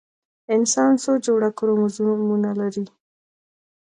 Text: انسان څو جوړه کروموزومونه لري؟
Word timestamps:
انسان 0.55 0.91
څو 1.03 1.11
جوړه 1.25 1.49
کروموزومونه 1.57 2.49
لري؟ 2.59 2.85